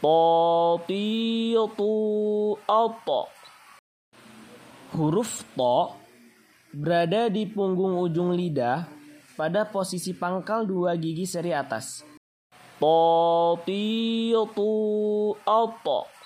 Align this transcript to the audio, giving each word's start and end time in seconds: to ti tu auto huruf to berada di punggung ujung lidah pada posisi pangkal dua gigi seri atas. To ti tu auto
to 0.00 0.80
ti 0.88 1.52
tu 1.76 1.92
auto 2.64 3.28
huruf 4.96 5.44
to 5.52 5.92
berada 6.72 7.28
di 7.28 7.44
punggung 7.44 8.00
ujung 8.00 8.32
lidah 8.32 9.00
pada 9.40 9.64
posisi 9.64 10.12
pangkal 10.12 10.68
dua 10.68 11.00
gigi 11.00 11.24
seri 11.24 11.56
atas. 11.56 12.04
To 12.76 13.56
ti 13.64 14.32
tu 14.52 14.72
auto 15.44 16.19